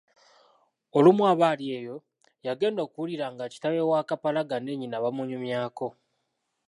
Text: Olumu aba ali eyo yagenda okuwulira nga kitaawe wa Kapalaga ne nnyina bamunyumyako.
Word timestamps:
Olumu 0.97 1.23
aba 1.31 1.45
ali 1.53 1.65
eyo 1.79 1.95
yagenda 2.45 2.79
okuwulira 2.83 3.25
nga 3.33 3.45
kitaawe 3.53 3.81
wa 3.91 3.99
Kapalaga 4.09 4.55
ne 4.59 4.73
nnyina 4.73 4.97
bamunyumyako. 5.03 5.87